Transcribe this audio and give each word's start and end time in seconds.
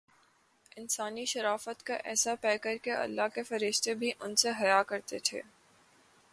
انسانی 0.77 1.25
شرافت 1.25 1.83
کاایسا 1.85 2.33
پیکرکہ 2.41 2.89
اللہ 2.89 3.27
کے 3.35 3.43
فرشتے 3.43 3.93
بھی 3.93 4.11
ان 4.19 4.35
سے 4.35 4.49
حیا 4.61 4.81
کرتے 4.83 5.19
تھے۔ 5.19 5.41